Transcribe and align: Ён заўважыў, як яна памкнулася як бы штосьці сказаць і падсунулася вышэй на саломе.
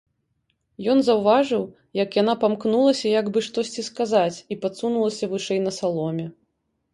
Ён 0.93 1.01
заўважыў, 1.09 1.65
як 2.03 2.17
яна 2.21 2.35
памкнулася 2.43 3.07
як 3.19 3.29
бы 3.35 3.39
штосьці 3.49 3.85
сказаць 3.89 4.37
і 4.57 4.59
падсунулася 4.65 5.31
вышэй 5.35 5.59
на 5.69 5.77
саломе. 5.79 6.27